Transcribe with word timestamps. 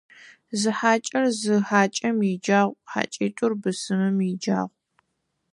Зы 0.59 0.71
хьакӀэр 0.77 1.25
зы 1.39 1.55
хьакӀэм 1.67 2.17
иджагъу, 2.31 2.79
хьакӀитӀур 2.91 3.53
бысымым 3.61 4.17
иджагъу. 4.29 4.75